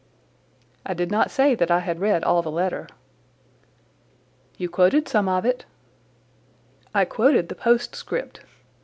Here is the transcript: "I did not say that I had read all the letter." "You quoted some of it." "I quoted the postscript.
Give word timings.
"I 0.83 0.95
did 0.95 1.11
not 1.11 1.29
say 1.29 1.53
that 1.53 1.69
I 1.69 1.81
had 1.81 1.99
read 1.99 2.23
all 2.23 2.41
the 2.41 2.49
letter." 2.49 2.87
"You 4.57 4.67
quoted 4.67 5.07
some 5.07 5.29
of 5.29 5.45
it." 5.45 5.65
"I 6.91 7.05
quoted 7.05 7.49
the 7.49 7.55
postscript. 7.55 8.39